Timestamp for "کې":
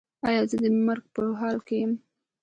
1.67-1.75